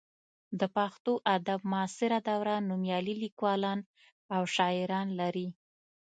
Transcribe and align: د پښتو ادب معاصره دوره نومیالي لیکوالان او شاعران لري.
د 0.59 0.61
پښتو 0.75 1.11
ادب 1.35 1.59
معاصره 1.71 2.17
دوره 2.29 2.53
نومیالي 2.69 3.15
لیکوالان 3.23 3.79
او 4.35 4.41
شاعران 4.55 5.07
لري. 5.19 5.47